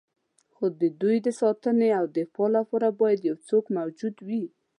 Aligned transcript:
خو 0.55 0.65
د 0.81 0.83
دوی 1.01 1.17
د 1.25 1.27
ساتنې 1.41 1.89
او 1.99 2.05
دفاع 2.17 2.47
لپاره 2.57 2.87
باید 2.99 3.19
یو 3.29 3.35
څوک 3.49 3.65
موجود 3.77 4.15
وي. 4.27 4.43